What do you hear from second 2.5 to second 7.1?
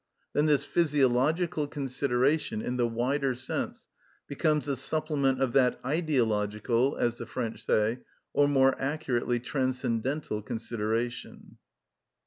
in the wider sense, becomes the supplement of that ideological,